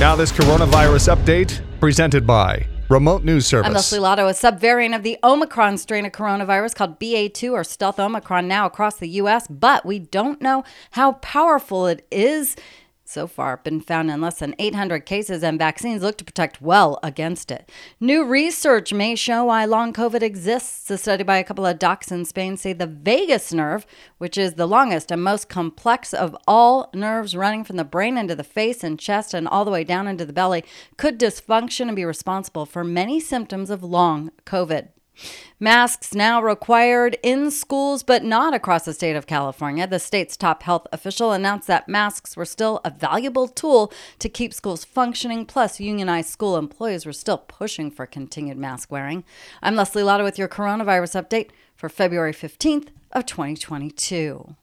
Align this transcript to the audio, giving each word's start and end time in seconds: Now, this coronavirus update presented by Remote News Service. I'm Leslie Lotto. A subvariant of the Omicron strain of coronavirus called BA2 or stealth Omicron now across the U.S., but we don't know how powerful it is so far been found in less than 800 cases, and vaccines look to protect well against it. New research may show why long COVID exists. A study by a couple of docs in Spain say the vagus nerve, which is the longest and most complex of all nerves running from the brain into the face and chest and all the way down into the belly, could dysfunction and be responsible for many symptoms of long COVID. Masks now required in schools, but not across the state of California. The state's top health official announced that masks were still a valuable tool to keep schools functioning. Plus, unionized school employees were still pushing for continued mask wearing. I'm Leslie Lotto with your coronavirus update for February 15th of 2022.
Now, 0.00 0.16
this 0.16 0.32
coronavirus 0.32 1.14
update 1.14 1.60
presented 1.78 2.26
by 2.26 2.66
Remote 2.88 3.22
News 3.22 3.46
Service. 3.46 3.66
I'm 3.66 3.74
Leslie 3.74 3.98
Lotto. 3.98 4.28
A 4.28 4.32
subvariant 4.32 4.96
of 4.96 5.02
the 5.02 5.18
Omicron 5.22 5.76
strain 5.76 6.06
of 6.06 6.12
coronavirus 6.12 6.74
called 6.74 6.98
BA2 6.98 7.52
or 7.52 7.62
stealth 7.64 8.00
Omicron 8.00 8.48
now 8.48 8.64
across 8.64 8.96
the 8.96 9.10
U.S., 9.10 9.46
but 9.46 9.84
we 9.84 9.98
don't 9.98 10.40
know 10.40 10.64
how 10.92 11.12
powerful 11.12 11.86
it 11.86 12.06
is 12.10 12.56
so 13.10 13.26
far 13.26 13.56
been 13.58 13.80
found 13.80 14.10
in 14.10 14.20
less 14.20 14.38
than 14.38 14.54
800 14.58 15.00
cases, 15.00 15.42
and 15.42 15.58
vaccines 15.58 16.02
look 16.02 16.16
to 16.18 16.24
protect 16.24 16.62
well 16.62 16.98
against 17.02 17.50
it. 17.50 17.70
New 17.98 18.24
research 18.24 18.92
may 18.92 19.14
show 19.14 19.44
why 19.44 19.64
long 19.64 19.92
COVID 19.92 20.22
exists. 20.22 20.90
A 20.90 20.96
study 20.96 21.24
by 21.24 21.38
a 21.38 21.44
couple 21.44 21.66
of 21.66 21.78
docs 21.78 22.12
in 22.12 22.24
Spain 22.24 22.56
say 22.56 22.72
the 22.72 22.86
vagus 22.86 23.52
nerve, 23.52 23.86
which 24.18 24.38
is 24.38 24.54
the 24.54 24.66
longest 24.66 25.10
and 25.10 25.22
most 25.22 25.48
complex 25.48 26.14
of 26.14 26.36
all 26.46 26.90
nerves 26.94 27.36
running 27.36 27.64
from 27.64 27.76
the 27.76 27.84
brain 27.84 28.16
into 28.16 28.34
the 28.34 28.44
face 28.44 28.84
and 28.84 28.98
chest 28.98 29.34
and 29.34 29.48
all 29.48 29.64
the 29.64 29.70
way 29.70 29.84
down 29.84 30.06
into 30.06 30.24
the 30.24 30.32
belly, 30.32 30.64
could 30.96 31.18
dysfunction 31.18 31.88
and 31.88 31.96
be 31.96 32.04
responsible 32.04 32.66
for 32.66 32.84
many 32.84 33.18
symptoms 33.18 33.70
of 33.70 33.82
long 33.82 34.30
COVID. 34.46 34.88
Masks 35.58 36.14
now 36.14 36.42
required 36.42 37.18
in 37.22 37.50
schools, 37.50 38.02
but 38.02 38.24
not 38.24 38.54
across 38.54 38.86
the 38.86 38.94
state 38.94 39.14
of 39.14 39.26
California. 39.26 39.86
The 39.86 39.98
state's 39.98 40.36
top 40.36 40.62
health 40.62 40.86
official 40.90 41.32
announced 41.32 41.66
that 41.66 41.88
masks 41.88 42.36
were 42.36 42.46
still 42.46 42.80
a 42.84 42.90
valuable 42.90 43.46
tool 43.46 43.92
to 44.20 44.28
keep 44.28 44.54
schools 44.54 44.84
functioning. 44.84 45.44
Plus, 45.44 45.78
unionized 45.78 46.30
school 46.30 46.56
employees 46.56 47.04
were 47.04 47.12
still 47.12 47.38
pushing 47.38 47.90
for 47.90 48.06
continued 48.06 48.56
mask 48.56 48.90
wearing. 48.90 49.22
I'm 49.62 49.76
Leslie 49.76 50.02
Lotto 50.02 50.24
with 50.24 50.38
your 50.38 50.48
coronavirus 50.48 51.22
update 51.22 51.50
for 51.76 51.88
February 51.88 52.32
15th 52.32 52.88
of 53.12 53.26
2022. 53.26 54.56